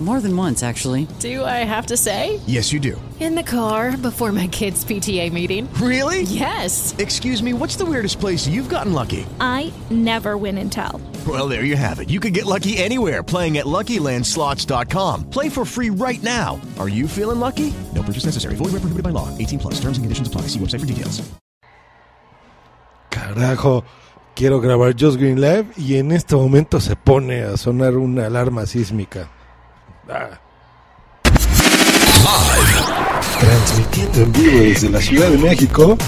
[0.00, 1.08] More than once, actually.
[1.18, 2.38] Do I have to say?
[2.46, 3.00] Yes, you do.
[3.18, 5.68] In the car before my kids' PTA meeting.
[5.74, 6.22] Really?
[6.22, 6.94] Yes.
[6.98, 9.26] Excuse me, what's the weirdest place you've gotten lucky?
[9.40, 11.00] I never win and tell.
[11.26, 12.10] Well, there you have it.
[12.10, 15.30] You can get lucky anywhere playing at LuckyLandSlots.com.
[15.30, 16.60] Play for free right now.
[16.78, 17.74] Are you feeling lucky?
[17.92, 18.54] No purchase necessary.
[18.54, 19.36] Void where prohibited by law.
[19.36, 19.74] 18 plus.
[19.80, 20.42] Terms and conditions apply.
[20.42, 21.28] See website for details.
[23.10, 23.84] Carajo,
[24.36, 28.64] quiero grabar Just Green Live y en este momento se pone a sonar una alarma
[28.64, 29.28] sísmica.
[30.10, 30.40] Ah.
[33.38, 35.98] Transmitiendo en vivo desde la Ciudad de México,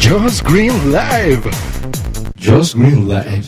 [0.00, 1.42] Just Green Live.
[2.42, 3.44] Just Green Live.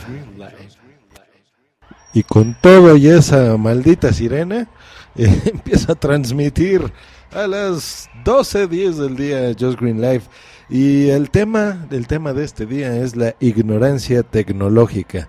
[2.12, 4.69] Y con todo y esa maldita sirena,
[5.16, 6.92] eh, empieza a transmitir
[7.33, 10.22] a las 12.10 del día Just Green Live.
[10.69, 15.28] Y el tema, el tema de este día es la ignorancia tecnológica.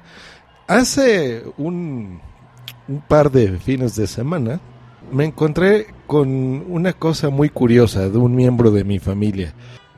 [0.67, 2.21] Hace un,
[2.87, 4.59] un par de fines de semana
[5.11, 9.53] me encontré con una cosa muy curiosa de un miembro de mi familia.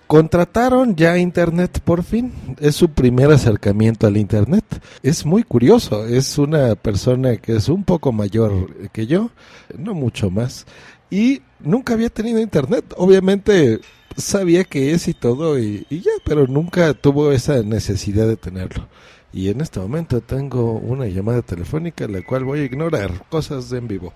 [0.07, 2.31] Contrataron ya Internet por fin.
[2.59, 4.63] Es su primer acercamiento al Internet.
[5.03, 6.05] Es muy curioso.
[6.05, 9.31] Es una persona que es un poco mayor que yo,
[9.77, 10.65] no mucho más.
[11.09, 12.93] Y nunca había tenido Internet.
[12.95, 13.81] Obviamente
[14.17, 18.87] sabía que es y todo y, ya, pero nunca tuvo esa necesidad de tenerlo.
[19.31, 23.25] Y en este momento tengo una llamada telefónica la cual voy a ignorar.
[23.29, 24.13] Cosas en vivo.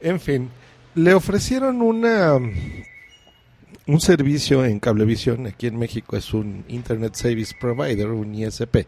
[0.00, 0.50] En fin,
[0.94, 2.38] le ofrecieron una
[3.86, 8.86] un servicio en Cablevisión, aquí en México es un Internet Service Provider, un ISP,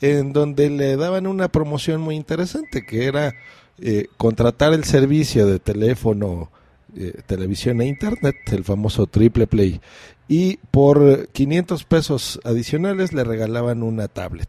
[0.00, 3.34] en donde le daban una promoción muy interesante, que era
[3.78, 6.50] eh, contratar el servicio de teléfono,
[6.96, 9.80] eh, televisión e Internet, el famoso Triple Play,
[10.28, 14.48] y por 500 pesos adicionales le regalaban una tablet,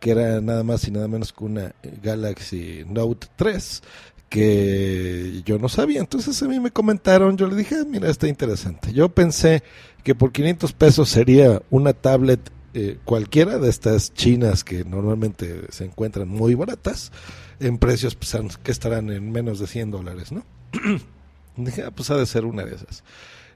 [0.00, 3.82] que era nada más y nada menos que una Galaxy Note 3,
[4.28, 6.00] que yo no sabía.
[6.00, 8.92] Entonces a mí me comentaron, yo le dije, ah, mira, está interesante.
[8.92, 9.62] Yo pensé
[10.02, 15.86] que por 500 pesos sería una tablet eh, cualquiera de estas chinas que normalmente se
[15.86, 17.10] encuentran muy baratas,
[17.58, 20.44] en precios pues, que estarán en menos de 100 dólares, ¿no?
[21.56, 23.04] dije, ah, pues ha de ser una de esas.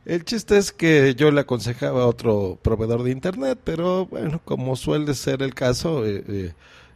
[0.06, 4.75] El chiste es que yo le aconsejaba a otro proveedor de internet, pero bueno, como
[4.77, 6.25] suele ser el caso, eh,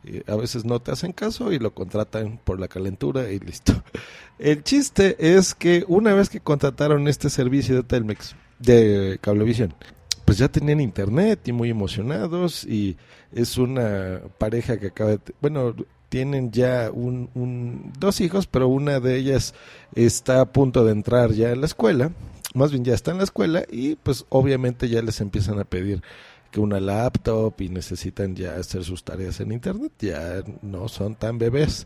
[0.05, 3.73] eh, a veces no te hacen caso y lo contratan por la calentura y listo.
[4.39, 9.75] El chiste es que una vez que contrataron este servicio de Telmex, de Cablevisión,
[10.25, 12.97] pues ya tenían internet y muy emocionados y
[13.33, 15.75] es una pareja que acaba de, bueno,
[16.15, 19.53] tienen ya un, dos hijos, pero una de ellas
[19.97, 22.13] está a punto de entrar ya en la escuela,
[22.55, 26.03] más bien ya está en la escuela y pues obviamente ya les empiezan a pedir
[26.53, 31.37] que una laptop y necesitan ya hacer sus tareas en internet, ya no son tan
[31.37, 31.85] bebés.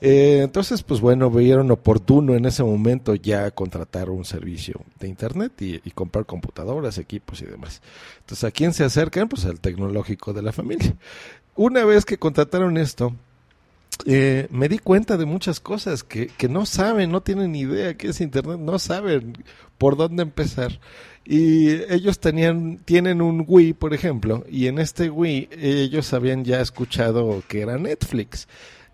[0.00, 5.52] Eh, entonces, pues bueno, vieron oportuno en ese momento ya contratar un servicio de internet
[5.62, 7.80] y, comprar computadoras, equipos y demás.
[8.22, 9.28] Entonces, ¿a quién se acercan?
[9.28, 10.96] Pues al tecnológico de la familia.
[11.54, 13.14] Una vez que contrataron esto,
[14.06, 18.08] eh, me di cuenta de muchas cosas que, que no saben, no tienen idea qué
[18.08, 19.34] es Internet, no saben
[19.76, 20.80] por dónde empezar.
[21.24, 26.60] Y ellos tenían, tienen un Wii, por ejemplo, y en este Wii ellos habían ya
[26.60, 28.48] escuchado que era Netflix.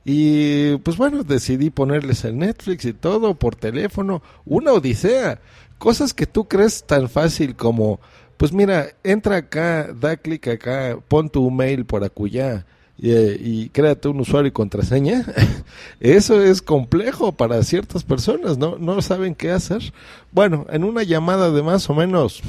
[0.05, 5.41] Y pues bueno, decidí ponerles el Netflix y todo por teléfono, una odisea,
[5.79, 8.01] cosas que tú crees tan fácil como,
[8.37, 12.67] pues mira, entra acá, da clic acá, pon tu mail por acullá
[12.97, 15.25] y, y, créate un usuario y contraseña,
[16.01, 18.79] eso es complejo para ciertas personas, ¿no?
[18.79, 19.93] No saben qué hacer.
[20.31, 22.41] Bueno, en una llamada de más o menos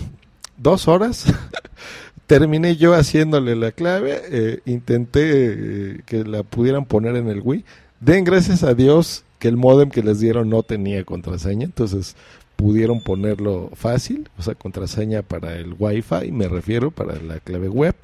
[0.57, 1.25] dos horas,
[2.27, 7.65] terminé yo haciéndole la clave, eh, intenté eh, que la pudieran poner en el Wii.
[7.99, 12.15] Den gracias a Dios que el modem que les dieron no tenía contraseña, entonces
[12.55, 17.95] pudieron ponerlo fácil, o sea, contraseña para el Wi-Fi, me refiero, para la clave web.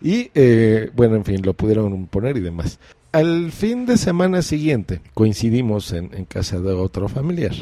[0.00, 2.78] Y eh, bueno, en fin, lo pudieron poner y demás.
[3.12, 7.54] Al fin de semana siguiente coincidimos en, casa de otro familiar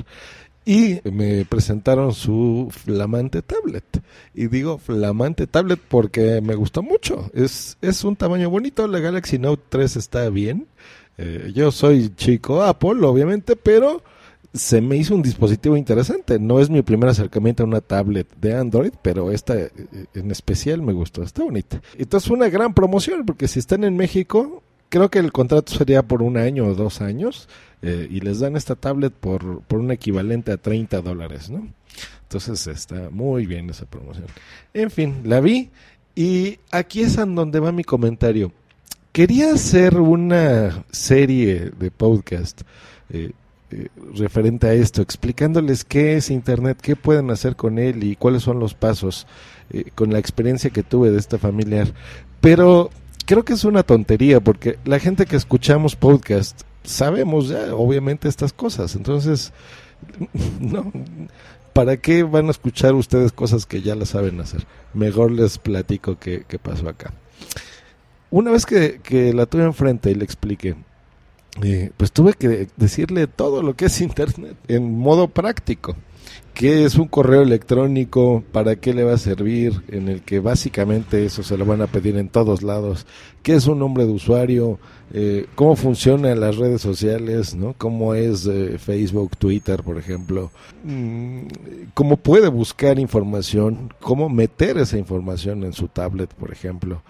[0.64, 4.02] y me presentaron su flamante tablet.
[4.34, 7.30] Y digo flamante tablet porque me gustó mucho.
[7.34, 8.88] Es, es un tamaño bonito.
[8.88, 10.66] La Galaxy Note 3 está bien.
[11.18, 14.02] Eh, yo soy chico Apple, obviamente, pero
[14.54, 16.38] se me hizo un dispositivo interesante.
[16.38, 19.70] No es mi primer acercamiento a una tablet de Android, pero esta eh,
[20.14, 21.22] en especial me gustó.
[21.22, 21.82] Está bonita.
[21.98, 26.04] Entonces fue una gran promoción porque si están en México, creo que el contrato sería
[26.04, 27.48] por un año o dos años
[27.82, 31.68] eh, y les dan esta tablet por, por un equivalente a 30 dólares, ¿no?
[32.22, 34.26] Entonces está muy bien esa promoción.
[34.72, 35.70] En fin, la vi
[36.14, 38.52] y aquí es en donde va mi comentario.
[39.10, 42.62] Quería hacer una serie de podcast
[43.10, 43.32] eh,
[43.74, 48.44] eh, referente a esto, explicándoles qué es Internet, qué pueden hacer con él y cuáles
[48.44, 49.26] son los pasos
[49.70, 51.88] eh, con la experiencia que tuve de esta familiar.
[52.40, 52.90] Pero
[53.26, 58.52] creo que es una tontería porque la gente que escuchamos podcast sabemos ya obviamente estas
[58.52, 58.94] cosas.
[58.94, 59.52] Entonces,
[60.60, 60.92] no,
[61.72, 64.64] ¿para qué van a escuchar ustedes cosas que ya las saben hacer?
[64.92, 67.12] Mejor les platico qué, pasó acá
[68.30, 70.74] una vez que, que la tuve enfrente y le expliqué,
[71.62, 75.96] eh, pues tuve que decirle todo lo que es Internet en modo práctico.
[76.54, 78.44] ¿Qué es un correo electrónico?
[78.52, 79.82] ¿Para qué le va a servir?
[79.88, 83.06] En el que básicamente eso se lo van a pedir en todos lados.
[83.42, 84.78] ¿Qué es un nombre de usuario?
[85.12, 87.56] Eh, ¿Cómo funcionan las redes sociales?
[87.56, 87.74] ¿no?
[87.76, 90.52] ¿Cómo es eh, Facebook, Twitter, por ejemplo?
[90.84, 91.46] Mm,
[91.92, 93.92] ¿Cómo puede buscar información?
[94.00, 97.02] ¿Cómo meter esa información en su tablet, por ejemplo?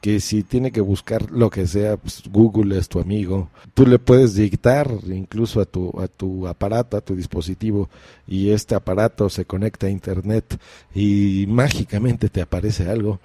[0.00, 3.50] Que si tiene que buscar lo que sea, pues Google es tu amigo.
[3.74, 7.90] Tú le puedes dictar incluso a tu, a tu aparato, a tu dispositivo,
[8.26, 10.58] y este aparato se conecta a Internet
[10.94, 13.20] y mágicamente te aparece algo.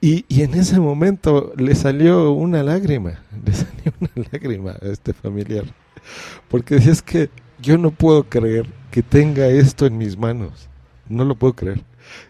[0.00, 5.12] Y, y en ese momento le salió una lágrima, le salió una lágrima a este
[5.12, 5.64] familiar,
[6.48, 7.30] porque decía es que
[7.60, 10.68] yo no puedo creer que tenga esto en mis manos,
[11.08, 11.82] no lo puedo creer.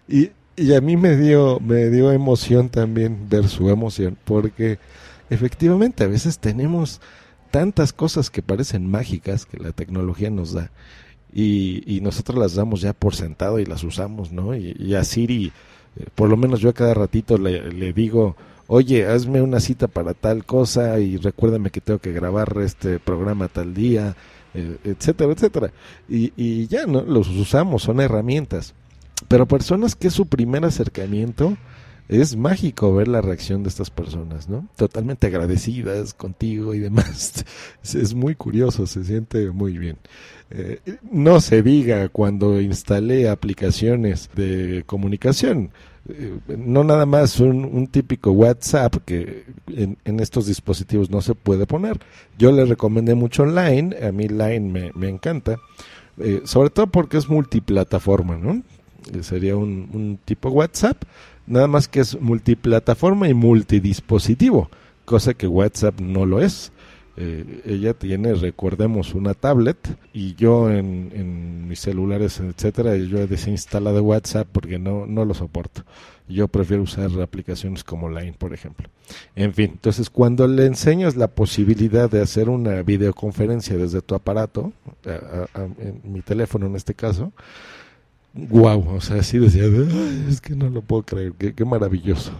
[0.08, 4.79] Y y a mí me dio, me dio emoción también ver su emoción, porque
[5.31, 7.00] efectivamente a veces tenemos
[7.50, 10.70] tantas cosas que parecen mágicas que la tecnología nos da
[11.32, 14.56] y, y nosotros las damos ya por sentado y las usamos, ¿no?
[14.56, 15.53] Y, a Siri,
[15.97, 18.37] eh, por lo menos yo a cada ratito le, le, digo,
[18.67, 23.49] oye, hazme una cita para tal cosa y recuérdame que tengo que grabar este programa
[23.49, 24.17] tal día,
[24.55, 25.73] eh, etcétera, etcétera.
[26.09, 27.02] Y, y ya, ¿no?
[27.02, 28.75] Los usamos, son herramientas
[29.28, 31.56] pero personas que es su primer acercamiento,
[32.08, 34.68] es mágico ver la reacción de estas personas, ¿no?
[34.76, 37.44] Totalmente agradecidas contigo y demás.
[37.82, 39.96] Es, muy curioso, se siente muy bien.
[40.50, 40.80] Eh,
[41.10, 45.70] no se diga cuando instalé aplicaciones de comunicación.
[46.08, 51.98] Eh, no nada más un, típico WhatsApp que en, estos dispositivos no se puede poner.
[52.38, 55.56] Yo le recomendé mucho Line, a mí Line me, encanta,
[56.18, 58.62] eh, sobre todo porque es multiplataforma, ¿no?
[59.23, 61.03] Sería un, tipo WhatsApp,
[61.47, 64.70] nada más que es multiplataforma y multidispositivo,
[65.05, 66.73] cosa que WhatsApp no lo es.
[67.19, 69.79] Eh, ella tiene, recordemos, una tablet
[70.12, 75.82] y yo en, mis celulares, etcétera, yo he desinstalado WhatsApp porque no, no lo soporto.
[76.29, 78.88] Yo prefiero usar aplicaciones como Line, por ejemplo.
[79.35, 84.73] En fin, entonces cuando le enseñas la posibilidad de hacer una videoconferencia desde tu aparato,
[85.05, 87.32] en mi teléfono en este caso,
[88.37, 89.65] wow, o sea, así decía,
[90.29, 92.33] es que no lo puedo creer, qué, maravilloso.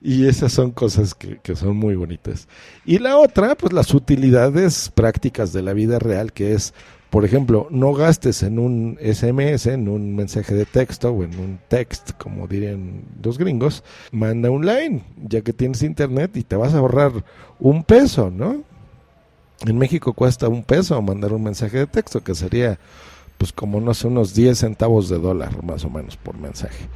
[0.00, 2.48] Y esas son cosas que, que, son muy bonitas.
[2.84, 6.72] Y la otra, pues las utilidades prácticas de la vida real, que es,
[7.10, 11.58] por ejemplo, no gastes en un SMS, en un mensaje de texto o en un
[11.68, 13.82] text, como dirían los gringos,
[14.12, 17.12] manda un line, ya que tienes internet y te vas a ahorrar
[17.58, 18.62] un peso, ¿no?
[19.66, 22.78] En México cuesta un peso mandar un mensaje de texto, que sería
[23.40, 26.90] pues como no sé, unos 10 centavos de dólar más o menos por mensaje.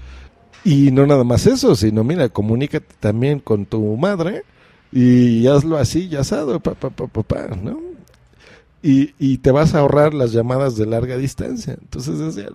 [0.62, 4.44] Y no nada más eso, sino mira, comunícate también con tu madre
[4.93, 7.81] y hazlo así, ya asado, papá, papá, ¿no?
[8.82, 11.79] Y, y, te vas a ahorrar las llamadas de larga distancia.
[11.81, 12.46] Entonces, es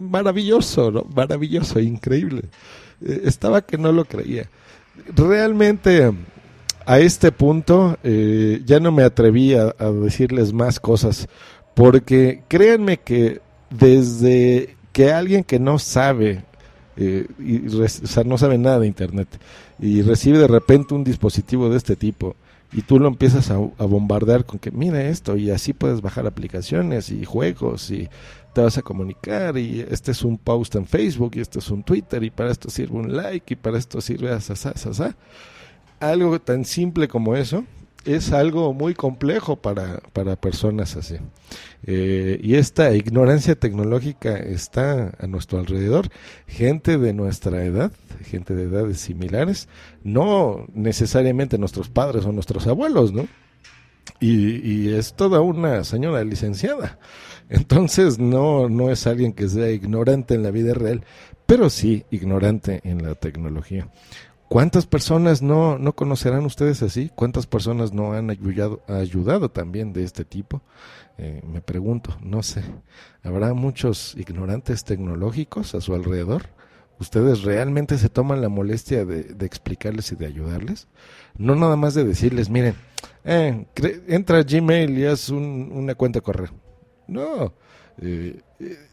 [0.00, 1.04] maravilloso, ¿no?
[1.12, 2.44] Maravilloso, increíble.
[3.04, 4.48] Eh, estaba que no lo creía.
[5.16, 6.12] Realmente,
[6.86, 11.28] a este punto, eh, ya no me atreví a decirles más cosas
[11.74, 16.44] porque créanme que desde que alguien que no sabe,
[16.96, 17.62] eh, y,
[18.24, 19.28] no sabe nada de Internet,
[19.78, 22.36] y recibe de repente un dispositivo de este tipo,
[22.72, 27.10] y tú lo empiezas a, bombardear con que mira esto, y así puedes bajar aplicaciones
[27.10, 28.08] y juegos, y
[28.54, 31.82] te vas a comunicar, y este es un post en Facebook, y este es un
[31.82, 35.14] Twitter, y para esto sirve un like, y para esto sirve asá,
[36.00, 37.64] Algo tan simple como eso,
[38.04, 41.16] es algo muy complejo para, para personas así.
[41.84, 46.08] Eh, y esta ignorancia tecnológica está a nuestro alrededor.
[46.46, 47.92] Gente de nuestra edad,
[48.24, 49.68] gente de edades similares,
[50.02, 53.26] no necesariamente nuestros padres o nuestros abuelos, ¿no?
[54.20, 56.98] Y, y es toda una señora licenciada.
[57.48, 61.04] Entonces no, no es alguien que sea ignorante en la vida real,
[61.46, 63.88] pero sí ignorante en la tecnología
[64.52, 67.10] ¿Cuántas personas no, no conocerán ustedes así?
[67.14, 70.60] ¿Cuántas personas no han ayudado, ayudado también de este tipo?
[71.16, 72.62] Eh, me pregunto, no sé.
[73.22, 76.50] ¿Habrá muchos ignorantes tecnológicos a su alrededor?
[77.00, 80.86] ¿Ustedes realmente se toman la molestia de, explicarles y de ayudarles?
[81.38, 82.74] No nada más de decirles, miren,
[83.24, 83.64] eh,
[84.06, 86.50] entra a Gmail y haz un, una cuenta correo.
[87.08, 87.54] No,
[88.02, 88.42] eh,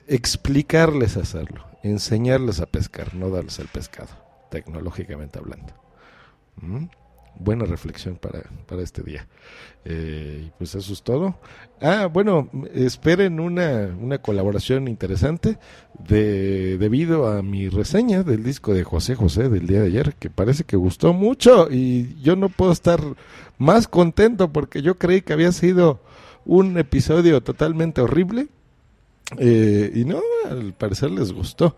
[0.07, 5.73] explicarles hacerlo, enseñarles a pescar, no darles el pescado, tecnológicamente hablando.
[6.61, 6.85] ¿Mm?
[7.41, 9.27] Buena reflexión para, para este día.
[9.85, 11.37] Eh, pues eso es todo.
[11.81, 15.57] Ah, bueno, esperen una, una colaboración interesante
[15.97, 20.29] de, debido a mi reseña del disco de José José del día de ayer, que
[20.29, 22.99] parece que gustó mucho y yo no puedo estar
[23.57, 26.01] más contento porque yo creí que había sido
[26.45, 28.47] un episodio totalmente horrible.
[29.37, 31.77] Eh, y no, al parecer les gustó.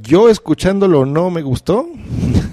[0.00, 1.88] Yo escuchándolo no me gustó.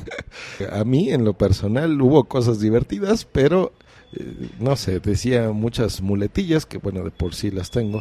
[0.72, 3.74] a mí, en lo personal, hubo cosas divertidas, pero
[4.14, 8.00] eh, no sé, decía muchas muletillas, que bueno, de por sí las tengo,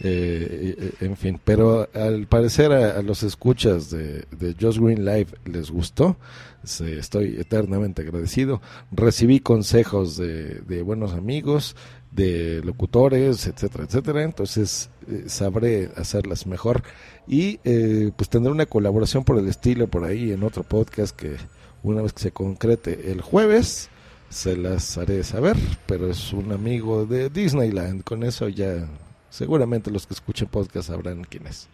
[0.00, 5.04] eh, eh, en fin, pero al parecer a, a los escuchas de, de Just Green
[5.04, 6.16] Live les gustó,
[6.64, 8.60] estoy eternamente agradecido,
[8.90, 11.76] recibí consejos de, de buenos amigos,
[12.14, 16.82] de locutores, etcétera, etcétera, entonces eh, sabré hacerlas mejor
[17.26, 21.36] y eh, pues tendré una colaboración por el estilo por ahí en otro podcast que
[21.82, 23.90] una vez que se concrete el jueves
[24.28, 25.56] se las haré saber,
[25.86, 28.88] pero es un amigo de Disneyland, con eso ya
[29.30, 31.68] seguramente los que escuchen podcast sabrán quién es.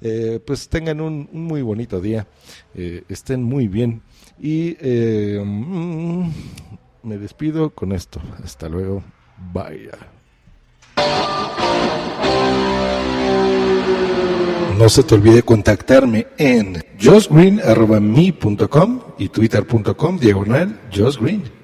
[0.00, 2.26] Eh, pues tengan un, un, muy bonito día,
[2.74, 4.02] eh, estén muy bien.
[4.38, 6.30] Y eh, mm,
[7.02, 8.20] me despido con esto.
[8.44, 9.02] Hasta luego,
[9.52, 9.90] bye.
[14.78, 21.58] No se te olvide contactarme en josgreen.me.com y twitter.com diagonal josgreen.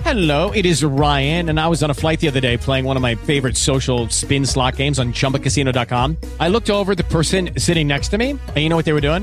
[0.00, 2.96] Hello, it is Ryan, and I was on a flight the other day playing one
[2.96, 6.16] of my favorite social spin slot games on chumbacasino.com.
[6.40, 9.02] I looked over the person sitting next to me, and you know what they were
[9.02, 9.22] doing?